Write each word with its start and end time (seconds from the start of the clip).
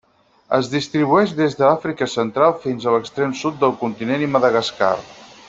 Es 0.57 0.69
distribueix 0.69 1.33
des 1.39 1.53
d'Àfrica 1.59 2.07
Central 2.13 2.57
fins 2.65 2.87
a 2.87 2.95
l'extrem 2.97 3.37
sud 3.43 3.61
del 3.67 3.77
continent 3.85 4.25
i 4.31 4.33
Madagascar. 4.39 4.93